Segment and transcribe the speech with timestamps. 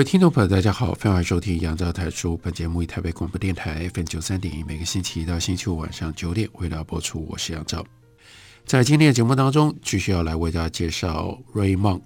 [0.00, 2.34] 位听众朋友，大家好，欢迎收听杨照台书。
[2.38, 7.26] 本节目以台北广播电台 FM 九三点一，每个星期一到星期五晚上九点为大家播出。
[7.28, 7.84] 我是杨照，
[8.64, 12.00] 在今天的节目当中，继续要来为大家介绍 Ray Monk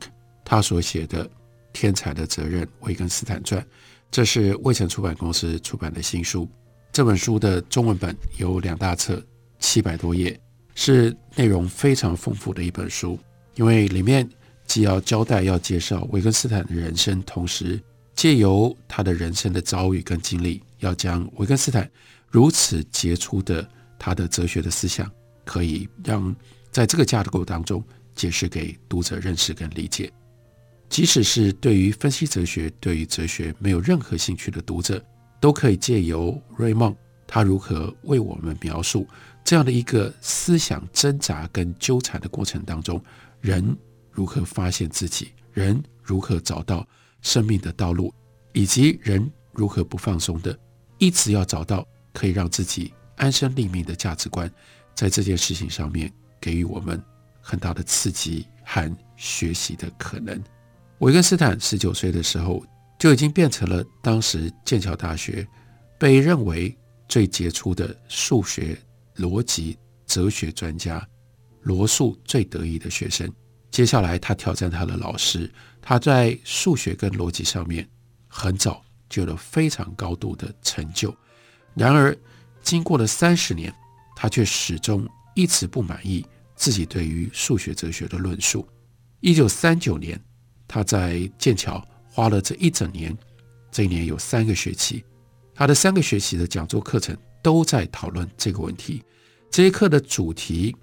[0.45, 1.25] 他所写的
[1.73, 3.62] 《天才的责任：维根斯坦传》。
[4.11, 6.48] 这是未城出版公司出版的新书。
[6.91, 9.25] 这本书的中文本有两大册，
[9.61, 10.36] 七百多页，
[10.75, 13.17] 是内容非常丰富的一本书，
[13.55, 14.29] 因为里面。
[14.67, 17.81] 既要交代、要介绍维根斯坦的人生，同时
[18.15, 21.89] 借由他的人生的遭遇跟经历，要将维根斯坦
[22.29, 25.11] 如此杰出的他的哲学的思想，
[25.45, 26.35] 可以让
[26.70, 30.11] 在这个架构当中解释给读者认识跟理解。
[30.89, 35.05] 即使是对于分析哲学、对于哲学没有任何兴趣的读者，
[35.41, 36.95] 都可以借由瑞梦
[37.27, 39.07] 他如何为我们描述
[39.45, 43.03] 这样的一个思想挣扎跟纠缠的过程当中，
[43.41, 43.77] 人。
[44.15, 45.33] 如何发现自己？
[45.53, 46.87] 人如何找到
[47.20, 48.15] 生命的道路？
[48.53, 50.57] 以及人如何不放松的，
[50.98, 54.51] 一直要找到可以让自己安身立命的价值观，
[54.95, 57.03] 在这件事情上面给予我们
[57.41, 60.41] 很大的刺激和学习的可能。
[60.98, 62.65] 维根斯坦十九岁的时候
[62.98, 65.47] 就已经变成了当时剑桥大学
[65.98, 66.77] 被认为
[67.09, 68.79] 最杰出的数学、
[69.17, 69.77] 逻辑、
[70.07, 71.07] 哲学专家
[71.63, 73.29] 罗素最得意的学生。
[73.74, 75.51] 接下来，他挑战他的老师，
[75.83, 77.85] 他在数学跟逻辑上面
[78.29, 81.12] 很早就有了非常高度的成就。
[81.74, 82.17] 然而，
[82.62, 83.74] 经过了三十年，
[84.14, 85.05] 他却始终
[85.35, 86.24] 一直不满意
[86.55, 88.64] 自己对于数学哲学的论述。
[89.18, 90.23] 一九三九年，
[90.68, 93.12] 他在剑桥花了这一整年，
[93.73, 95.05] 这一年有三个学期，
[95.52, 99.02] 他的三个学期的讲座课程都在讨论这个问题。
[99.51, 100.77] 这一课的主题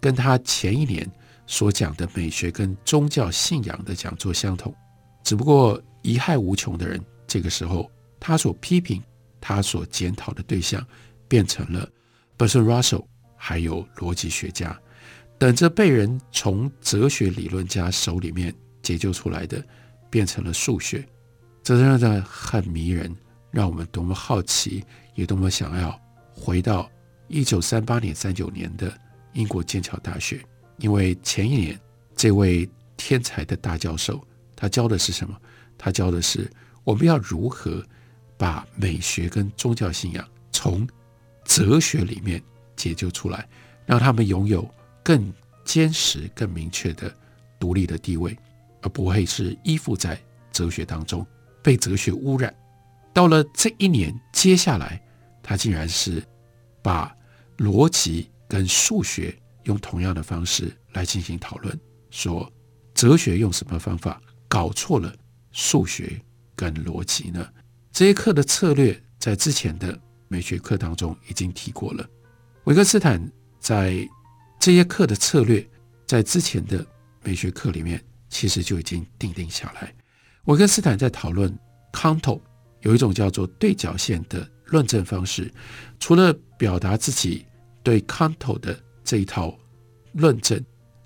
[0.00, 1.10] 跟他前一年。
[1.46, 4.74] 所讲的美学跟宗教信仰的讲座相同，
[5.22, 9.02] 只不过贻害无穷的人，这个时候他所批评、
[9.40, 10.84] 他所检讨的对象，
[11.28, 11.88] 变成了
[12.36, 13.04] Bertrand Russell，
[13.36, 14.78] 还有逻辑学家，
[15.38, 19.64] 等着被人从哲学理论家手里面解救出来的，
[20.10, 21.06] 变成了数学。
[21.62, 23.14] 这真的很迷人，
[23.50, 24.84] 让我们多么好奇，
[25.14, 26.00] 也多么想要
[26.32, 26.88] 回到
[27.28, 28.92] 一九三八年、三九年的
[29.32, 30.40] 英国剑桥大学。
[30.78, 31.80] 因为前一年，
[32.14, 34.22] 这位天才的大教授，
[34.54, 35.36] 他教的是什么？
[35.78, 36.50] 他教的是
[36.84, 37.84] 我们要如何
[38.36, 40.86] 把美学跟宗教信仰从
[41.44, 42.42] 哲学里面
[42.74, 43.48] 解救出来，
[43.84, 44.68] 让他们拥有
[45.02, 45.32] 更
[45.64, 47.14] 坚实、更明确的
[47.58, 48.36] 独立的地位，
[48.82, 50.18] 而不会是依附在
[50.52, 51.26] 哲学当中，
[51.62, 52.54] 被哲学污染。
[53.12, 55.00] 到了这一年，接下来
[55.42, 56.22] 他竟然是
[56.82, 57.14] 把
[57.58, 59.34] 逻辑跟数学。
[59.66, 61.78] 用同样的方式来进行讨论，
[62.10, 62.50] 说
[62.94, 65.14] 哲学用什么方法搞错了
[65.52, 66.20] 数学
[66.56, 67.46] 跟逻辑呢？
[67.92, 72.08] 这些课的策略在之前的美学课当中已经提过了。
[72.64, 73.20] 维根斯坦
[73.60, 74.08] 在
[74.58, 75.64] 这些课的策略
[76.06, 76.84] 在之前的
[77.22, 79.94] 美学课里面其实就已经定定下来。
[80.44, 81.56] 维根斯坦在讨论
[81.92, 82.40] 康托
[82.82, 85.52] 有一种叫做对角线的论证方式，
[85.98, 87.44] 除了表达自己
[87.82, 89.56] 对康托的这一套
[90.12, 90.62] 论证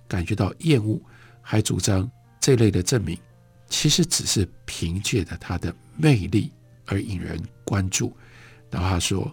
[0.08, 0.98] 感觉到厌恶，
[1.42, 3.16] 还主张这类的证明
[3.68, 6.50] 其实只是凭借着它的魅力
[6.86, 8.16] 而引人关注。
[8.70, 9.30] 然后他说：“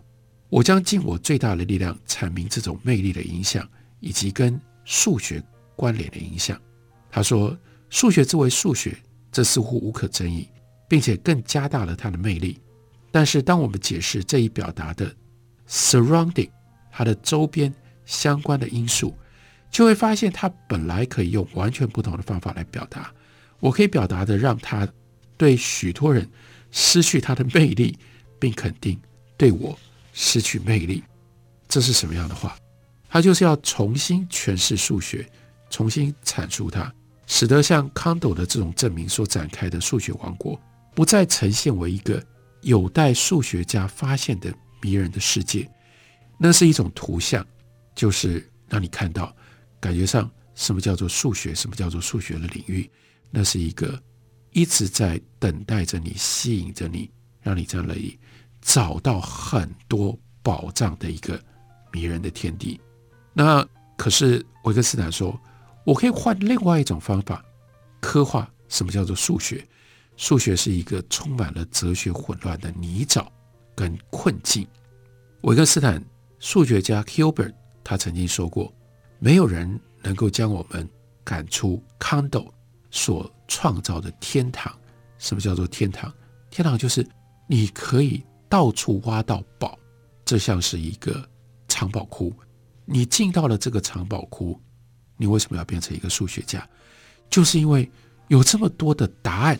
[0.49, 3.67] 我将尽我最大的力量阐明这种魅力的影响，
[4.01, 5.41] 以及跟数学
[5.75, 6.61] 关联的影响。”
[7.09, 7.57] 他说
[7.89, 8.97] ：“数学之为数学，
[9.31, 10.49] 这似乎无可争议，
[10.89, 12.59] 并且更加大了它的魅力。
[13.11, 15.15] 但是，当我们解释这一表达的
[15.69, 16.49] surrounding，
[16.91, 17.73] 它的周边。”
[18.07, 19.15] 相关的因素，
[19.69, 23.13] 就会发现它本来可以用完全不同的方法来表达。
[23.59, 24.87] 我可以表达的，让它
[25.37, 26.27] 对许多人
[26.71, 27.95] 失去它的魅力，
[28.39, 28.99] 并肯定
[29.37, 29.77] 对我
[30.13, 31.03] 失去魅力。
[31.67, 32.57] 这是什么样的话？
[33.09, 35.27] 他就是要重新诠释数学，
[35.69, 36.93] 重新阐述它，
[37.25, 40.59] 使得像康斗的这种证明所展开的数学王国，
[40.93, 42.21] 不再呈现为一个
[42.61, 45.69] 有待数学家发现的迷人的世界。
[46.37, 47.45] 那是一种图像。
[47.97, 49.35] 就是让你看到，
[49.79, 51.55] 感觉上什么叫做数学？
[51.55, 52.87] 什么叫做数学的领域？
[53.31, 53.99] 那是一个
[54.51, 57.09] 一直在等待着你、吸引着你，
[57.41, 58.19] 让你在那里
[58.61, 61.43] 找到很多宝藏的一个
[61.91, 62.79] 迷人的天地。
[63.33, 63.67] 那
[63.97, 65.35] 可是维根斯坦说，
[65.83, 67.43] 我可以换另外一种方法
[67.99, 69.67] 刻画什么叫做数学。
[70.17, 73.25] 数学是一个充满了哲学混乱的泥沼
[73.75, 74.67] 跟困境。
[75.41, 76.03] 维根斯坦
[76.37, 77.53] 数学家 Hilbert
[77.89, 78.69] 他曾经说过，
[79.17, 80.85] 没有人能够将我们
[81.23, 82.53] 赶出康斗
[82.91, 84.77] 所创造的天堂。
[85.19, 86.13] 什么叫做天堂？
[86.49, 87.07] 天堂就是
[87.47, 89.79] 你可以到处挖到宝，
[90.25, 91.25] 这像是一个
[91.69, 92.33] 藏宝库。
[92.83, 94.59] 你进到了这个藏宝库，
[95.15, 96.67] 你为什么要变成一个数学家？
[97.29, 97.89] 就是因为
[98.27, 99.57] 有这么多的答案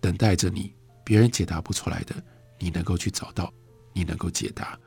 [0.00, 0.72] 等待着你，
[1.04, 2.14] 别人解答不出来的，
[2.58, 3.52] 你能够去找到，
[3.92, 4.80] 你能够解答。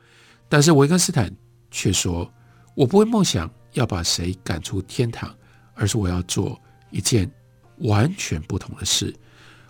[0.48, 1.32] 但是维根斯坦
[1.70, 2.28] 却说
[2.74, 5.34] ：“我不会梦想要把谁赶出天堂，
[5.74, 6.60] 而是我要做
[6.90, 7.30] 一件
[7.78, 9.14] 完全不同的事。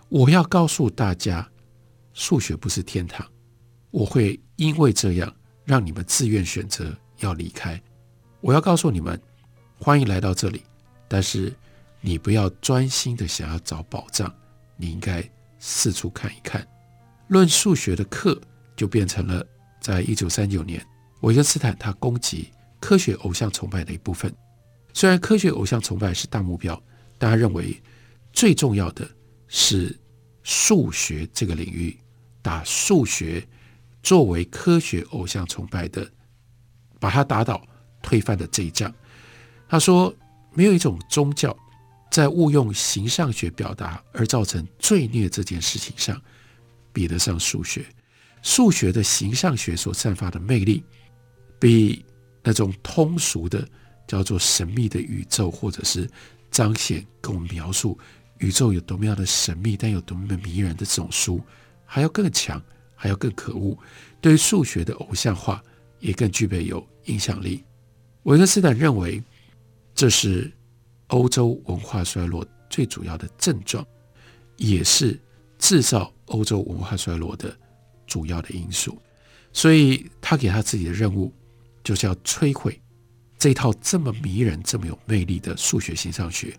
[0.09, 1.47] 我要告诉大家，
[2.13, 3.25] 数学不是天堂。
[3.91, 7.81] 我会因为这样让你们自愿选择要离开。”
[8.41, 9.19] 我要告诉你们，
[9.79, 10.61] 欢迎来到这里，
[11.07, 11.51] 但是
[11.99, 14.31] 你不要专心的想要找宝藏，
[14.77, 15.27] 你应该
[15.57, 16.67] 四处看一看。
[17.29, 18.39] 论数学的课
[18.75, 19.43] 就变成了，
[19.81, 20.85] 在一九三九年，
[21.21, 22.51] 维根斯坦他攻击
[22.85, 24.31] 科学偶像崇拜的一部分。
[24.93, 26.79] 虽然科学偶像崇拜是大目标，
[27.17, 27.81] 但他认为
[28.31, 29.09] 最重要的
[29.47, 29.97] 是
[30.43, 31.97] 数学这个领域，
[32.43, 33.43] 打数学
[34.03, 36.07] 作为科学偶像崇拜的，
[36.99, 37.59] 把它打倒。
[38.03, 38.93] 推翻的这一仗，
[39.67, 40.13] 他说
[40.53, 41.57] ：“没有一种宗教
[42.11, 46.21] 在误用形上学表达而造成罪孽这件事情上
[46.93, 47.83] 比得上数学。
[48.43, 50.83] 数学的形上学所散发的魅力，
[51.59, 52.05] 比
[52.45, 53.67] 那种通俗的
[54.07, 56.07] 叫做神秘的宇宙，或者是
[56.51, 57.97] 彰显跟我们描述
[58.37, 61.41] 宇宙有多么样的神秘，但有多么的迷人的这种书，
[61.85, 62.61] 还要更强，
[62.93, 63.75] 还要更可恶。
[64.21, 65.63] 对于数学的偶像化，
[65.99, 67.63] 也更具备有影响力。”
[68.23, 69.23] 维根斯坦认为，
[69.95, 70.51] 这是
[71.07, 73.83] 欧洲文化衰落最主要的症状，
[74.57, 75.19] 也是
[75.57, 77.57] 制造欧洲文化衰落的
[78.05, 78.97] 主要的因素。
[79.51, 81.33] 所以他给他自己的任务，
[81.85, 82.77] 就是要摧毁
[83.37, 86.53] 这套这么迷人、这么有魅力的数学形上学。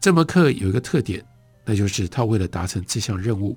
[0.00, 1.24] 这门课有一个特点，
[1.64, 3.56] 那就是他为了达成这项任务，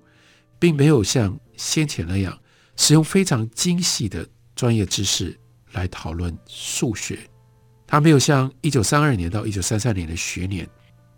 [0.60, 2.40] 并没有像先前那样
[2.75, 4.24] 使用非常精细的
[4.56, 5.36] 专业知识。
[5.74, 7.19] 来讨论数学，
[7.86, 10.68] 他没有像一九三二年到一九三三年的学年，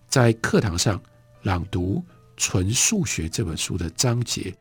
[0.10, 1.01] 在课堂上
[1.44, 2.04] 朗读
[2.36, 4.54] 《纯数学》这本书的章节，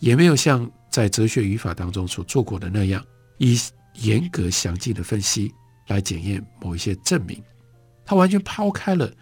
[0.00, 3.06] 也没有像在哲学语法当中所做过的那样，
[3.38, 3.56] 以
[4.02, 5.52] 严格详尽的分析
[5.88, 7.42] 来检验某一些证明。
[8.04, 9.12] 他完全抛开了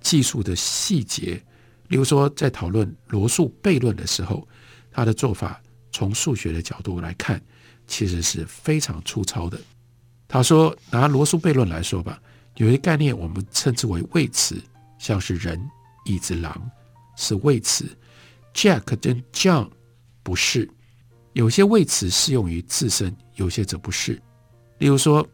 [0.00, 1.40] 技术的细节，
[1.88, 4.46] 例如说，在讨论罗素悖论的时候，
[4.90, 5.60] 他的做法
[5.92, 7.40] 从数学的角度来看，
[7.86, 9.60] 其实是非常粗糙的。
[10.26, 12.20] 他说：“拿罗素悖论来说吧，
[12.56, 14.60] 有些概念我们称之为谓词，
[14.98, 15.60] 像是人、
[16.06, 16.70] 椅子、狼
[17.16, 17.84] 是谓词。
[18.54, 19.70] Jack 跟 John
[20.22, 20.68] 不是。
[21.34, 24.20] 有些谓词适用于自身，有些则不是。
[24.82, 25.24] 例如说，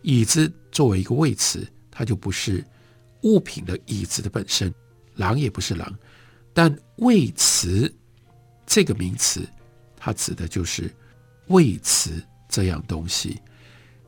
[0.00, 2.64] 椅子作为一个谓词，它就不是
[3.20, 4.72] 物品的椅子的本身；
[5.14, 5.94] 狼也不是狼。
[6.54, 7.94] 但谓词
[8.64, 9.46] 这个名词，
[9.94, 10.90] 它指的就是
[11.48, 12.12] 谓词
[12.48, 13.38] 这样东西。”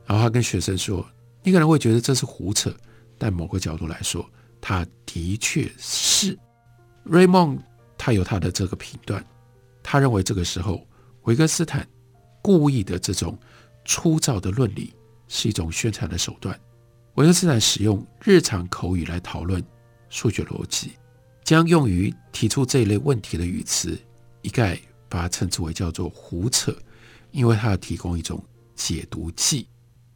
[0.03, 1.07] 然后他跟学生说
[1.45, 2.75] ：“你可能会觉得这是胡扯，
[3.19, 4.27] 但某个角度来说，
[4.59, 6.35] 他的确是。”
[7.05, 7.59] Raymond
[7.99, 9.23] 他有他的这个评断，
[9.83, 10.83] 他认为这个时候
[11.25, 11.87] 维根斯坦
[12.41, 13.37] 故意的这种
[13.85, 14.93] 粗糙的论理
[15.27, 16.59] 是一种宣传的手段。
[17.15, 19.63] 维根斯坦使用日常口语来讨论
[20.09, 20.91] 数学逻辑，
[21.43, 23.99] 将用于提出这一类问题的语词
[24.41, 26.73] 一概把它称之为叫做胡扯，
[27.31, 28.41] 因为它要提供一种
[28.75, 29.67] 解读剂。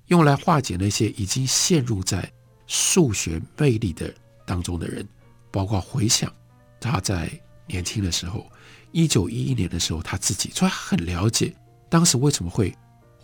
[0.07, 2.31] 用来化解那些已经陷入在
[2.67, 4.13] 数学魅力的
[4.45, 5.07] 当中的人，
[5.51, 6.31] 包括回想
[6.79, 7.29] 他在
[7.67, 8.45] 年轻的时候，
[8.91, 11.53] 一九一一年的时候，他自己，所以他很了解
[11.89, 12.73] 当时为什么会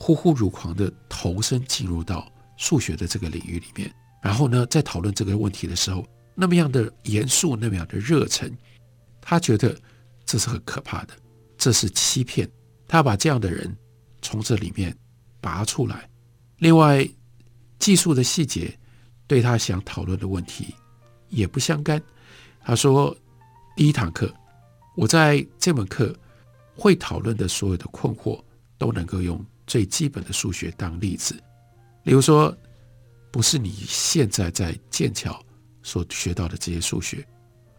[0.01, 2.27] 呼呼如狂的投身进入到
[2.58, 3.93] 数学的这个领域里面。
[4.20, 6.03] 然后呢，在讨论这个问题的时候，
[6.34, 8.51] 那么样的严肃，那么样的热忱，
[9.22, 9.77] 他觉得
[10.25, 11.13] 这是很可怕的，
[11.55, 12.50] 这是欺骗。
[12.88, 13.77] 他把这样的人
[14.24, 14.96] 从这里面
[15.39, 16.10] 拔出来。
[16.58, 17.08] 另外，
[17.77, 18.75] 技术的细节
[19.27, 20.74] 对他想讨论的问题
[21.29, 22.01] 也不相干。
[22.60, 23.15] 他说
[23.77, 24.34] ：“第一堂课，
[24.96, 26.15] 我在这门课
[26.75, 28.43] 会讨论的所有的困惑，
[28.79, 31.34] 都能够用最基本的数学当例子。
[32.04, 32.54] 例如说，
[33.32, 35.42] 不是你现在在剑桥
[35.82, 37.25] 所学到的这些数学，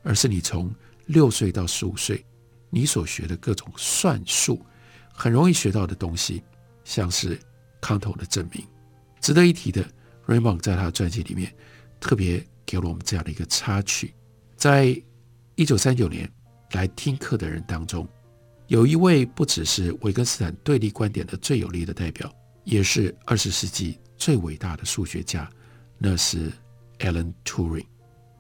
[0.03, 2.25] 而是你从六岁到十五岁
[2.71, 4.65] 你所学的各种算术，
[5.13, 6.43] 很容易学到的东西，
[6.83, 7.39] 像是
[7.79, 8.67] 康托的证明。
[9.21, 9.87] 值得一提的
[10.27, 11.55] ，Raymond 在他的传记里面
[12.01, 14.15] 特别给了我们这样的一个插曲：
[14.57, 14.99] 在
[15.57, 16.27] 一九三九年
[16.71, 18.09] 来听课的人当中，
[18.73, 25.47] 有一位不只是维根斯坦对立观点的最有力的代表，也是二十世纪最伟大的数学家，
[25.99, 26.51] 那是
[27.01, 27.85] Alan Turing。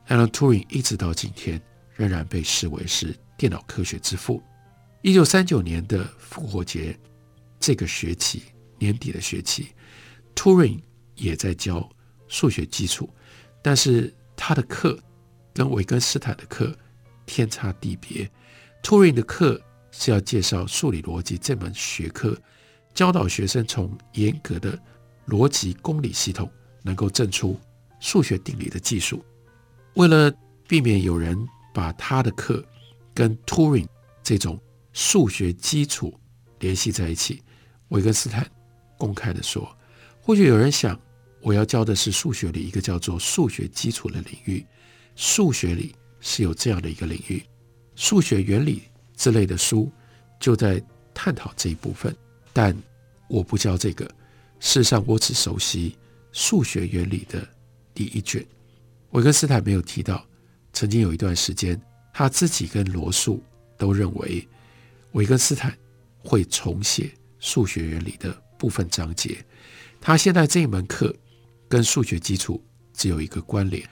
[0.08, 1.60] Alan Turing 一直到今天
[1.96, 4.42] 仍然被视为是电脑科学之父。
[5.02, 6.98] 一九三九年的复活节
[7.60, 8.44] 这个学期
[8.78, 9.68] 年底的学期
[10.34, 10.80] ，Turing
[11.14, 11.86] 也在教
[12.26, 13.06] 数学基础，
[13.60, 14.98] 但是他的课
[15.52, 16.74] 跟维根斯坦的课
[17.26, 18.26] 天差地别。
[18.82, 19.60] Turing 的课
[19.92, 22.36] 是要介绍数理逻辑这门学科，
[22.92, 24.76] 教导学生从严格的
[25.28, 26.50] 逻辑公理系统
[26.82, 27.60] 能够证出
[28.00, 29.24] 数学定理的技术。
[29.94, 30.32] 为了
[30.66, 31.38] 避免有人
[31.74, 32.64] 把他的课
[33.14, 33.86] 跟 Turing
[34.22, 34.58] 这种
[34.94, 36.18] 数学基础
[36.58, 37.42] 联系在一起，
[37.88, 38.50] 维根斯坦
[38.96, 39.76] 公开的说
[40.22, 40.98] ：“或许有人想，
[41.42, 44.64] 我要教的是数学里一个叫做数学基础的领域，
[45.14, 47.42] 数学里是有这样的一个领域，
[47.94, 48.82] 数学原理。”
[49.22, 49.88] 之类的书
[50.40, 50.82] 就在
[51.14, 52.12] 探讨这一部分，
[52.52, 52.76] 但
[53.28, 54.04] 我不教这个。
[54.58, 55.96] 事实上，我只熟悉
[56.32, 57.46] 数学原理的
[57.94, 58.44] 第一卷。
[59.10, 60.26] 维根斯坦没有提到，
[60.72, 61.80] 曾经有一段时间，
[62.12, 63.40] 他自己跟罗素
[63.78, 64.44] 都认为
[65.12, 65.72] 维根斯坦
[66.18, 69.38] 会重写数学原理的部分章节。
[70.00, 71.14] 他现在这一门课
[71.68, 72.60] 跟数学基础
[72.92, 73.88] 只有一个关联，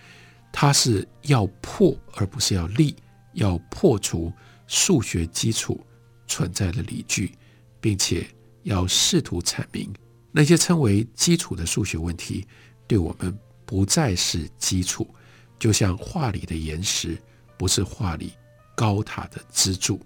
[0.51, 2.97] 他是要破而不是要立，
[3.35, 4.33] 要破除。
[4.71, 5.85] 数学基础
[6.29, 7.33] 存在的理据，
[7.81, 8.25] 并且
[8.63, 9.93] 要试图阐明
[10.31, 12.47] 那些称为基础的数学问题，
[12.87, 13.37] 对我们
[13.67, 15.13] 不再是基础，
[15.59, 17.21] 就像画里的岩石
[17.59, 18.33] 不是画里
[18.77, 20.01] 高塔的支柱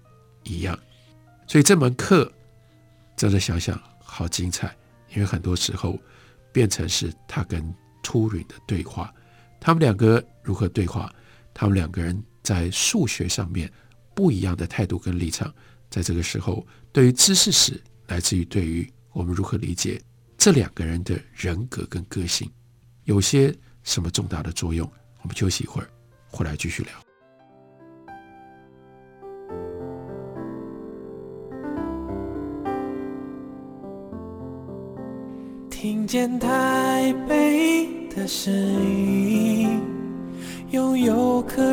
[0.44, 0.78] 一样。
[1.46, 2.32] 所以这门课
[3.18, 4.74] 真的想想好精彩，
[5.12, 5.98] 因为很多时候
[6.54, 7.62] 变成是他跟
[8.02, 9.12] 秃云的对话，
[9.60, 11.12] 他们两个如何对话？
[11.52, 13.70] 他们两个人在数学上面。
[14.14, 15.52] 不一样的态度跟立场，
[15.90, 20.00] 在这个时候，对于知识史，来自于对于我们如何理解
[20.38, 22.50] 这两个人的人格跟个性，
[23.04, 24.90] 有些什么重大的作用？
[25.22, 25.88] 我们休息一会儿，
[26.28, 26.92] 回来继续聊。
[35.70, 39.82] 听见台北的声音。
[40.70, 41.72] 拥有颗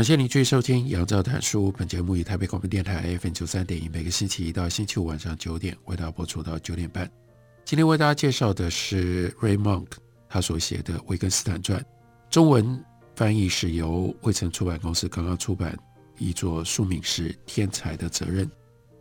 [0.00, 1.70] 感谢您继续收听杨照谈书。
[1.72, 7.06] 本节目以台北广播电台 FM 九三点一，每个星期一到星期五晚上九点为大家播出到九点半。
[7.66, 9.88] 今天为大家介绍的是 Ray Monk
[10.26, 11.78] 他所写的《维根斯坦传》，
[12.30, 12.82] 中文
[13.14, 15.78] 翻译是由卫城出版公司刚刚出版，
[16.16, 18.46] 译作书名是《天才的责任》。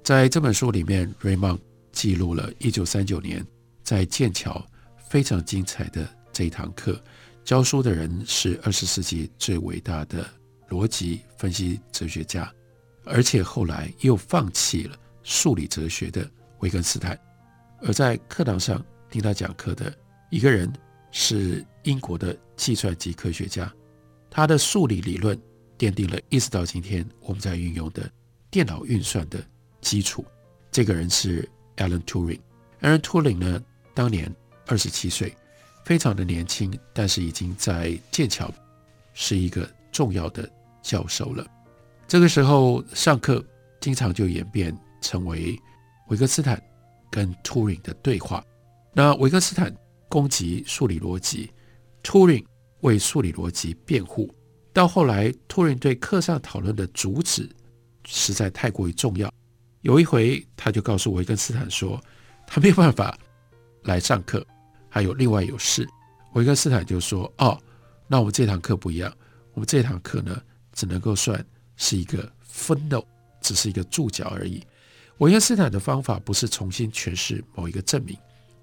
[0.04, 1.60] 在这本书里面，Ray Monk
[1.94, 3.48] 记录了一九三九年
[3.86, 4.62] 在剑桥
[5.08, 7.02] 非常精彩的这一堂课，
[7.46, 10.30] 教书的人是二十世纪最伟大的。
[10.70, 12.52] 逻辑分析哲学家，
[13.06, 17.20] 而且后来又放弃了数理哲学的维根斯坦，
[17.82, 19.94] 而在课堂上听他讲课的
[20.30, 20.72] 一个人
[21.12, 23.72] 是英国的计算机科学家，
[24.30, 25.40] 他的数理理论
[25.78, 28.10] 奠定了一直到今天我们在运用的
[28.52, 29.44] 电脑运算的
[29.82, 30.24] 基础。
[30.72, 32.40] 这个人是 Alan Turing。
[32.82, 33.64] Alan Turing 呢，
[33.96, 34.34] 当年
[34.68, 35.36] 二十七岁，
[35.84, 38.54] 非常的年轻，但是已经在剑桥
[39.14, 40.48] 是一个重要的。
[40.82, 41.46] 教授了，
[42.08, 43.44] 这个时候上课
[43.80, 45.58] 经常就演变成为
[46.08, 46.62] 维根斯坦
[47.12, 48.44] 跟 Turing 的对话。
[48.94, 49.76] 那维根斯坦
[50.08, 51.52] 攻击数理逻辑
[52.04, 52.46] ，Turing
[52.82, 54.34] 为数理逻辑辩护。
[54.74, 57.50] 到后来，Turing 对课上讨论的主旨
[58.06, 59.32] 实在太过于重要。
[59.82, 62.02] 有一回，他就告诉维根斯坦说，
[62.48, 63.18] 他没有办法
[63.84, 64.46] 来上课，
[64.90, 65.88] 还有另外有事。
[66.34, 67.58] 维根斯坦就说：“哦，
[68.08, 69.12] 那我们这堂课不一样，
[69.54, 70.42] 我们这堂课呢？”
[70.80, 71.46] 只能够算
[71.76, 73.04] 是一个分的
[73.42, 74.64] 只是一个注脚而已。
[75.18, 78.18] 维根斯坦的方法不是重新诠释某一个证明，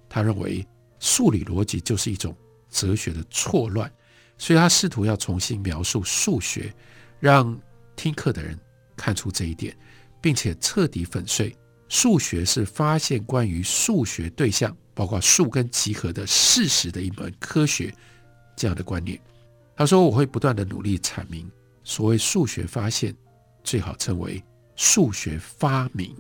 [0.09, 0.67] 他认为
[0.99, 2.35] 数理逻辑就是一种
[2.71, 3.93] 哲学的错乱，
[4.39, 6.75] 所以他试图要重新描述数学，
[7.21, 7.55] 让
[7.95, 8.59] 听课的人
[8.97, 9.77] 看出这一点，
[10.23, 11.55] 并且彻底粉碎
[11.91, 17.95] 数学是发现关于数学对象，包括数跟集合的事实的一门科学
[18.57, 19.21] 这样的观念。
[19.77, 21.47] 他说：“我会不断地努力阐明，
[21.87, 23.15] 所谓数学发现，
[23.63, 24.43] 最好称为
[24.75, 26.13] 数学发明。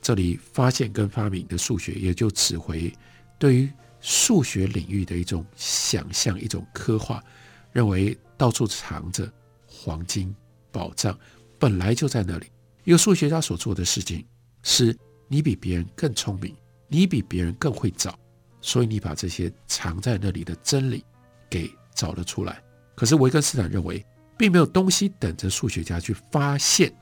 [0.00, 2.92] 这里发现跟发明的数学，也就指回
[3.38, 7.22] 对于数学领域的一种想象、一种刻画，
[7.70, 9.32] 认为到处藏着
[9.64, 10.34] 黄金
[10.72, 11.16] 宝藏，
[11.56, 12.46] 本来就在那里。
[12.82, 14.26] 一个数学家所做的事情，
[14.64, 14.94] 是
[15.28, 16.52] 你比别人更聪明，
[16.88, 18.18] 你比别人更会找，
[18.60, 21.04] 所以你把这些藏在那里的真理
[21.48, 22.60] 给找了出来。”
[22.96, 24.04] 可是维根斯坦认为，
[24.36, 26.92] 并没有东西等着数学家去发现。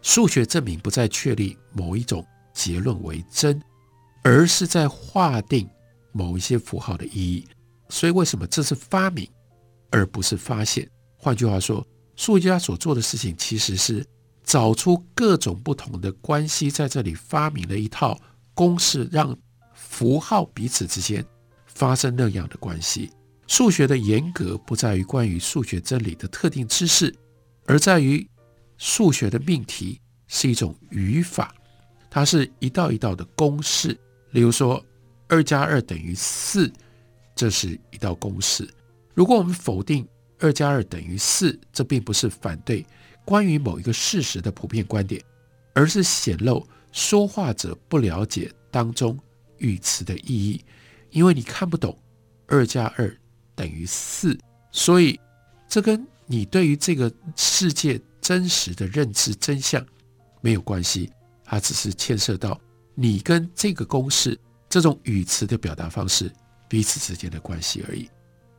[0.00, 3.62] 数学证明不再确立某一种结论为真，
[4.22, 5.68] 而是在划定
[6.12, 7.46] 某一些符号的意义。
[7.88, 9.28] 所以，为什么这是发明，
[9.90, 10.88] 而不是发现？
[11.16, 14.04] 换句话说，数学家所做的事情其实是
[14.42, 18.18] 找出各种不同的关系，在这里发明了一套
[18.54, 19.36] 公式，让
[19.72, 21.24] 符号彼此之间
[21.66, 23.10] 发生那样的关系。
[23.52, 27.14] 数学的严格不在于关于数学真理的特定知识，
[27.66, 28.26] 而在于
[28.78, 31.54] 数学的命题是一种语法，
[32.08, 33.94] 它是一道一道的公式。
[34.30, 34.82] 例如说，
[35.28, 36.72] 二加二等于四，
[37.34, 38.66] 这是一道公式。
[39.12, 42.86] 如果我们否定二加二等于四，这并不是反对
[43.22, 45.22] 关于某一个事实的普遍观点，
[45.74, 49.18] 而是显露说话者不了解当中
[49.58, 50.64] 语词的意义，
[51.10, 51.94] 因为你看不懂
[52.46, 53.14] 二加二。
[53.54, 54.38] 等于四，
[54.70, 55.18] 所以
[55.68, 59.84] 这跟你对于这个世界真实的认知真相
[60.40, 61.10] 没有关系，
[61.44, 62.58] 它只是牵涉到
[62.94, 64.38] 你跟这个公式
[64.68, 66.32] 这种语词的表达方式
[66.68, 68.08] 彼此之间的关系而已。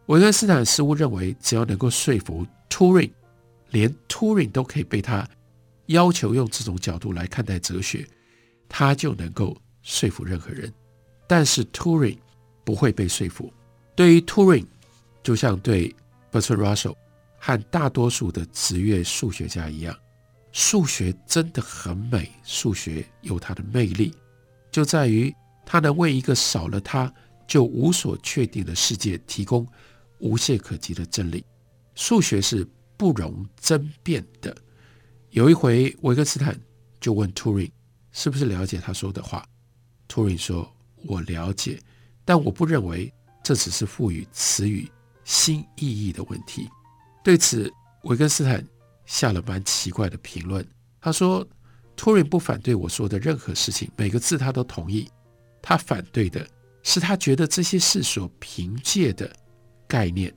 [0.08, 3.12] 维根斯坦似乎认为，只要能够说服 Turing，
[3.72, 5.28] 连 Turing 都可以被他
[5.88, 8.08] 要求用这种角度来看待哲学，
[8.70, 10.72] 他就能够说服任何人。
[11.26, 12.18] 但是 Turing
[12.64, 13.52] 不会被说服。
[13.96, 14.66] 对于 Turing。
[15.24, 15.96] 就像对
[16.32, 16.96] Bertrand Russell
[17.40, 19.98] 和大多数的职业数学家一样，
[20.52, 22.30] 数学真的很美。
[22.44, 24.14] 数学有它的魅力，
[24.70, 25.34] 就在于
[25.66, 27.12] 它能为一个少了它
[27.48, 29.66] 就无所确定的世界提供
[30.20, 31.44] 无懈可击的真理。
[31.96, 34.56] 数学是不容争辩的。
[35.30, 36.60] 有一回，维克斯坦
[37.00, 37.72] 就问 Turing
[38.12, 39.46] 是不是了解他说的话。
[40.08, 40.72] Turing 说
[41.08, 41.80] ：“我了解，
[42.24, 43.12] 但我不认为
[43.44, 44.90] 这只是赋予词语。”
[45.24, 46.70] 新意义的问题，
[47.24, 47.72] 对此，
[48.04, 48.66] 维根斯坦
[49.06, 50.66] 下了蛮奇怪的评论。
[51.00, 51.48] 他说
[51.96, 55.10] ：“图灵不反对我说的任何事情，每个字他都同意。
[55.62, 56.46] 他反对的
[56.82, 59.34] 是他觉得这些事所凭借的
[59.88, 60.34] 概念。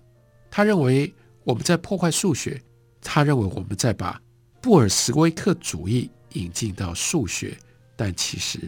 [0.51, 1.12] 他认为
[1.44, 2.62] 我们在破坏数学，
[3.01, 4.20] 他认为我们在把
[4.61, 7.57] 布尔什维克主义引进到数学，
[7.96, 8.61] 但其实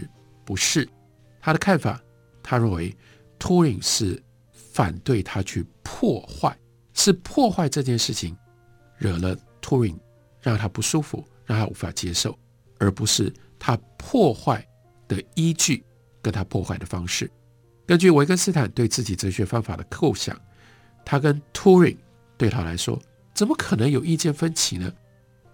[0.45, 0.89] 不是。
[1.41, 2.01] 他的看法，
[2.43, 2.97] 他认为
[3.39, 4.21] 图灵是。”
[4.79, 6.57] 反对他去破坏，
[6.95, 8.37] 是破坏这件事情
[8.97, 9.99] 惹了 Turing，
[10.41, 12.39] 让他不舒服，让他无法接受，
[12.79, 14.65] 而不是他破坏
[15.09, 15.85] 的依据
[16.23, 17.29] 跟他破坏的方式。
[17.89, 20.41] 根据维根斯坦对自己哲学方法的构想，
[21.05, 21.97] 他跟 Turing
[22.37, 23.03] 对他来说
[23.35, 24.95] 怎么可能有意见分歧呢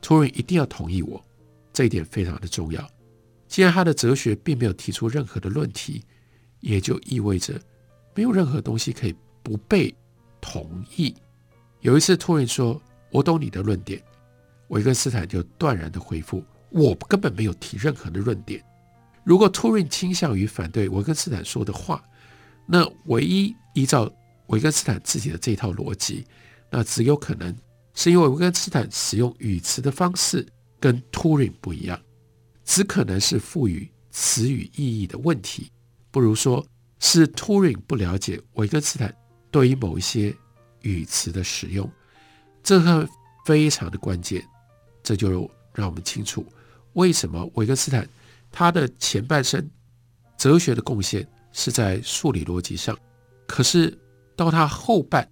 [0.03, 1.25] ？Turing 一定要同意我，
[1.73, 2.87] 这一点非常的重要。
[3.49, 6.05] 既然他的哲学并没有提出任何的论题，
[6.61, 7.59] 也就意味着。
[8.15, 9.95] 没有任何东西可以不被
[10.41, 11.15] 同意。
[11.81, 14.03] 有一次，托人说：“我懂你的论点。”
[14.69, 18.65] 维根斯坦就断然地回复：“我根本没有提任何的论点。”
[19.25, 22.03] 如果托人倾向于反对维根斯坦说的话，
[22.67, 24.11] 那唯一依照
[24.47, 26.25] 维根斯坦自己的这套逻辑，
[26.71, 27.55] 那只有可能
[27.95, 30.47] 是因为维根斯坦使用语词的方式
[30.79, 32.01] 跟托人不一样，
[32.65, 35.71] 只可能是赋予词语意义的问题，
[36.11, 36.65] 不如说。
[37.07, 39.15] 是 Turing 不了解维根斯坦
[39.51, 40.35] 对于某一些
[40.81, 41.89] 语词的使用，
[42.63, 43.07] 这个
[43.45, 44.43] 非常的关键。
[45.03, 45.29] 这就
[45.75, 46.47] 让我们清楚
[46.95, 48.09] 为什么维根斯坦
[48.51, 49.71] 他的前半生
[50.39, 52.99] 哲学的贡献是在数理逻辑上，
[53.47, 53.97] 可是
[54.35, 55.31] 到他后半，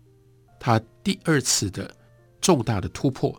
[0.61, 1.91] 他第二次的
[2.39, 3.35] 重大的突破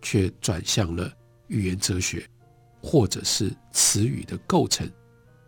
[0.00, 1.12] 却转向了
[1.48, 2.26] 语言哲学，
[2.80, 4.90] 或者是词语的构成，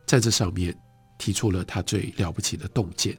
[0.05, 0.79] 在这上面。
[1.19, 3.17] 提出了他最了不起的洞见，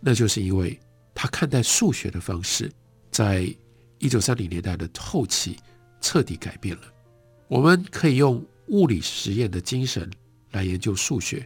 [0.00, 0.78] 那就是因为
[1.14, 2.70] 他看待数学的方式，
[3.10, 3.54] 在
[3.98, 5.56] 一九三零年代的后期
[6.00, 6.82] 彻底改变了。
[7.48, 10.10] 我们可以用物理实验的精神
[10.52, 11.44] 来研究数学，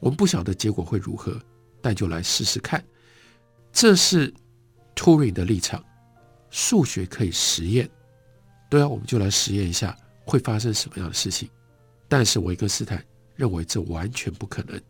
[0.00, 1.40] 我们不晓得结果会如何，
[1.80, 2.84] 但就来试试看。
[3.72, 4.32] 这是
[4.94, 5.82] 图灵的立场，
[6.50, 7.88] 数学可以实验，
[8.68, 11.48] 对啊，我们就来实验一下会发生什么样的事情。
[12.08, 13.04] 但是维根斯坦
[13.36, 14.80] 认为这完全不可能，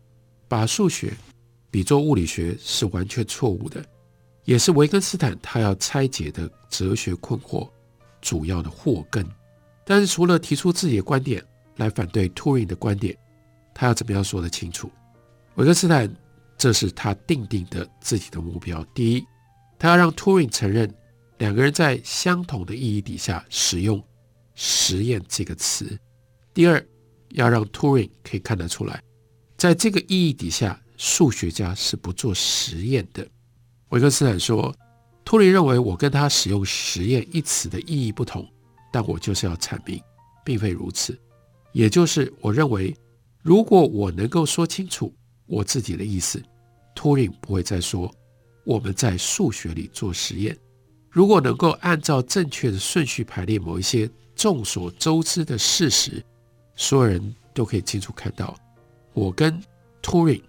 [0.49, 1.13] 把数学
[1.71, 3.81] 比作物理学是完全错误的，
[4.43, 7.69] 也是维根斯坦他要拆解的哲学困惑
[8.19, 9.25] 主要的祸根。
[9.85, 11.41] 但是除了提出自己的观点
[11.77, 13.15] 来反对图灵的观点，
[13.73, 14.91] 他要怎么样说得清楚？
[15.55, 16.13] 维根斯坦
[16.57, 18.83] 这是他定定的自己的目标。
[18.93, 19.25] 第一，
[19.77, 20.93] 他要让图灵承认
[21.37, 24.03] 两个人在相同的意义底下使用
[24.55, 25.97] “实验”这个词。
[26.53, 26.83] 第二，
[27.29, 29.01] 要让图灵可以看得出来，
[29.59, 33.27] 在这个意义底下，数学家是不做实验的。
[33.89, 34.73] 维根斯坦说，
[35.25, 37.77] 图灵认为我跟他使用“实验”一词的。
[37.81, 38.49] 意义不同，
[38.89, 40.01] 但我就是要阐明，
[40.45, 41.19] 并非如此。
[41.73, 42.95] 也就是我认为，
[43.43, 45.13] 如果我能够说清楚
[45.45, 46.05] 我自己的。
[46.05, 46.41] 意思，
[46.95, 48.09] 图灵不会再说
[48.63, 50.57] 我们在数学里做实验。
[51.09, 52.79] 如果能够按照正确的。
[52.79, 55.57] 顺序排列某一些众所周知的。
[55.57, 56.23] 事实。
[56.77, 58.57] 所有人都可以清楚看到，
[59.13, 59.61] 我跟
[60.01, 60.41] Turing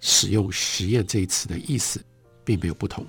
[0.00, 2.04] 使用“实验”这一词的意思
[2.44, 3.06] 并没有不同。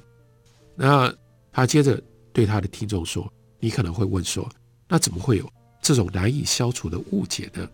[0.76, 1.14] 那
[1.52, 4.50] 他接着对他的听众说：“你可能会问说，
[4.88, 7.70] 那怎么会有这种难以消除的误解呢？”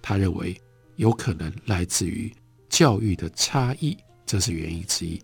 [0.00, 0.58] 他认为
[0.96, 2.32] 有可能来自于
[2.68, 5.20] 教育的差异，这是原因之一。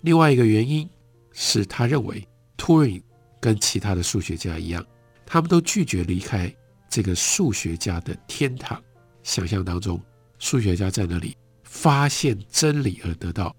[0.00, 0.88] 另外一个原因
[1.32, 3.02] 是他认为 Turing
[3.40, 4.84] 跟其他的数学家一样，
[5.24, 6.52] 他们都拒绝离开。
[6.90, 8.80] 这个数学家的天堂，
[9.24, 10.00] 想象当中，
[10.38, 13.54] 数学家在那里发现真理而得到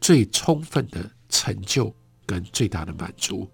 [0.00, 3.50] 最充分的成就跟最大的满足，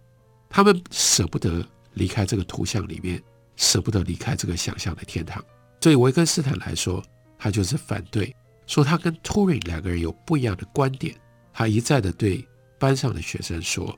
[0.48, 3.22] 他们舍不得离开这个图像里面，
[3.56, 5.42] 舍不得离开这个想象的天堂。
[5.80, 7.02] 对维根斯坦来说，
[7.38, 8.34] 他就是反对，
[8.66, 11.14] 说他跟图灵两个人有不一样的观点。
[11.52, 12.46] 他一再的对
[12.78, 13.94] 班上的学生说，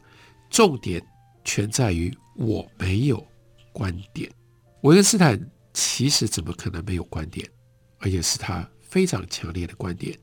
[0.50, 1.04] 重点
[1.44, 3.24] 全在于我没有
[3.72, 4.30] 观点。
[4.82, 5.40] 维根斯坦
[5.72, 7.48] 其实怎么可能没有观点，
[8.04, 10.14] 而且是他非常强烈的观点，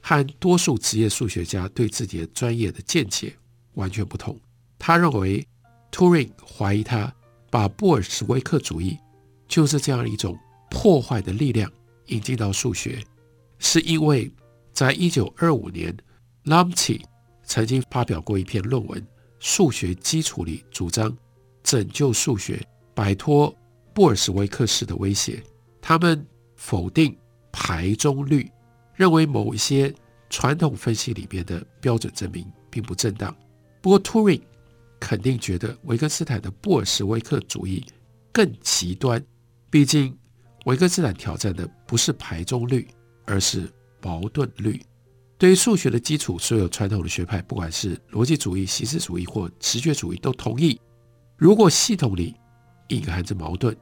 [0.00, 3.34] 和多数职业数学家对自己的专业的见解
[3.74, 4.38] 完全不同。
[4.78, 5.44] 他认为
[5.90, 7.12] ，Turing 怀疑他
[7.50, 8.96] 把布尔什维克主义
[9.48, 10.38] 就是这样一种
[10.70, 11.68] 破坏的力量
[12.06, 13.04] 引进到数学，
[13.58, 14.30] 是因为
[14.72, 15.92] 在一九二五年
[16.44, 17.02] ，Lomsky
[17.42, 19.00] 曾经发表过一篇论文
[19.40, 21.16] 《数学基础》里主张
[21.64, 23.52] 拯救数学，摆脱。
[23.92, 25.42] 布尔什维克式的威胁，
[25.80, 26.22] 他们
[26.56, 27.16] 否定
[27.52, 28.50] 排中律，
[28.94, 29.94] 认为某一些
[30.28, 33.34] 传统分析里边的标准证明并不正当。
[33.80, 34.40] 不过，，Turing
[34.98, 37.84] 肯定觉得维根斯坦的布尔什维克主义
[38.32, 39.24] 更极端。
[39.70, 40.16] 毕竟，
[40.64, 42.88] 维根斯坦挑战的不是排中律，
[43.24, 43.70] 而是
[44.02, 44.82] 矛盾律。
[45.38, 50.80] 对于数学的基础，所有传统的学派，不管是逻辑主义、形式主义或直觉主义，都同意，
[51.36, 52.34] 如果系统里
[52.88, 53.76] 隐含着矛盾，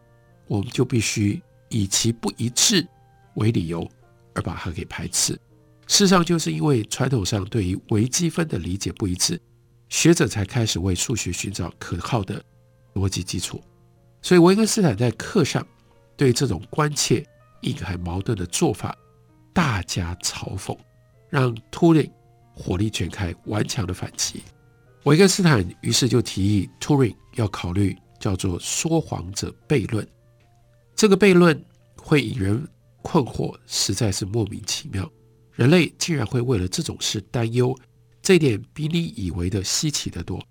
[0.48, 1.40] 我们就必须
[1.74, 2.86] 以其不一致
[3.34, 3.88] 为理由
[4.32, 5.32] 而把它给排斥。
[5.88, 9.40] 事实上，就是因为传统上对于微积分的理解不一致，
[9.88, 12.40] 学者才开始为数学寻找可靠的
[12.94, 13.60] 逻辑基础。
[14.22, 15.66] 所以，维根斯坦在课上
[16.16, 17.26] 对这种关切
[17.62, 18.96] 隐含矛盾的做法
[19.52, 20.78] 大加嘲讽，
[21.28, 22.08] 让图灵
[22.54, 24.44] 火力全开，顽强的反击。
[25.02, 30.06] 维根斯坦于是就提议图灵要考虑叫做“说谎者悖论”。
[30.96, 31.64] 这个悖论
[31.96, 32.68] 会引人
[33.02, 35.10] 困惑，实在是莫名其妙。
[35.52, 37.76] 人类竟然会为了这种事担忧，
[38.22, 40.42] 这点比你以为的稀奇得多。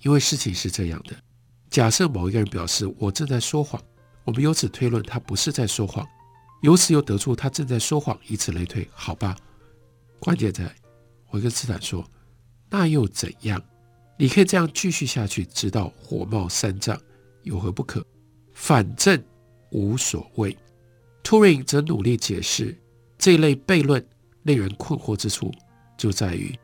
[0.00, 1.16] 因为事情是这样的：
[1.70, 3.80] 假设某一个人表示我正在说谎，
[4.24, 6.06] 我们由此推论他不是在说谎，
[6.62, 9.36] 由此又得出他正在说谎，以此类推，好吧？
[10.18, 10.74] 关键在
[11.30, 12.04] 维根斯坦说
[12.68, 13.62] ：“那又怎样？
[14.18, 17.00] 你可以这样继续下去，直到火冒三丈，
[17.42, 18.04] 有何不可？
[18.52, 19.22] 反正。”
[19.72, 20.56] 无所谓。
[21.22, 22.76] 图灵则努力解释
[23.18, 24.04] 这一类悖论
[24.42, 25.52] 令人困惑之处，
[25.96, 26.56] 就在于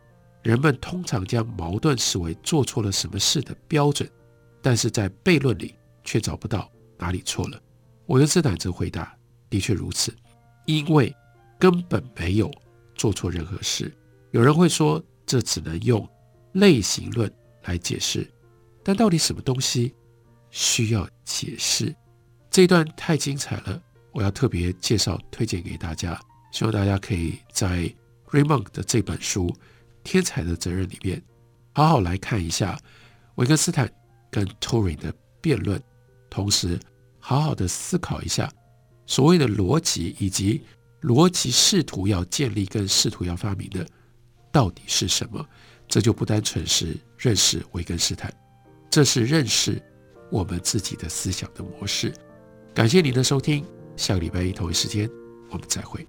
[0.42, 4.09] 人们通常将矛盾视为做错了什么事的标准，
[4.62, 7.61] 但是在悖论里却找不到哪里错了。
[8.07, 9.16] 维根斯坦则回答：
[9.51, 10.14] 的确如此，
[10.66, 11.14] 因为
[11.59, 12.51] 根本没有
[12.94, 13.92] 做错任何事。
[14.31, 16.07] 有人会说，这只能用
[16.53, 17.33] 类型论
[17.64, 18.29] 来解释，
[18.83, 19.94] 但到底什么东西
[20.51, 21.94] 需要解释？
[22.51, 23.81] 这一段太精彩了，
[24.13, 26.19] 我要特别介绍推荐给大家，
[26.53, 27.93] 希望大家可以在
[28.31, 29.49] Raymond 的这本书
[30.03, 31.23] 《天才的责任》里面
[31.73, 32.79] 好好来看一下
[33.37, 33.91] 维根斯坦
[34.31, 35.81] 跟 Turing 的辩论，
[36.29, 36.79] 同时
[37.21, 38.51] 好好的思考一下
[39.07, 40.63] 所谓的逻辑以及
[41.03, 43.87] 逻辑试图要建立跟试图要发明的
[44.51, 45.47] 到底是什么。
[45.87, 48.31] 这就不单纯是认识维根斯坦，
[48.91, 49.83] 这是认识
[50.31, 52.13] 我们自己的思想的模式。
[52.79, 53.64] 感谢您的收听，
[53.97, 55.11] 下个礼拜一同一时间
[55.51, 56.07] 我们再会。